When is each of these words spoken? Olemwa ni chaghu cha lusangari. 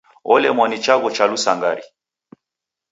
Olemwa 0.33 0.65
ni 0.67 0.77
chaghu 0.83 1.09
cha 1.15 1.25
lusangari. 1.31 1.83